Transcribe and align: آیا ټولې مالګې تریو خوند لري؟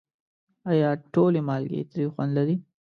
آیا 0.71 0.89
ټولې 1.13 1.41
مالګې 1.47 1.81
تریو 1.89 2.13
خوند 2.13 2.31
لري؟ 2.37 2.55